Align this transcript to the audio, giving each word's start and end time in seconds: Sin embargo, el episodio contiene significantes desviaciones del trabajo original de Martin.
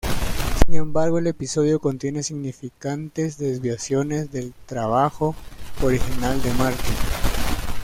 Sin 0.65 0.73
embargo, 0.73 1.19
el 1.19 1.27
episodio 1.27 1.79
contiene 1.79 2.23
significantes 2.23 3.37
desviaciones 3.37 4.31
del 4.31 4.51
trabajo 4.65 5.35
original 5.83 6.41
de 6.41 6.51
Martin. 6.55 6.95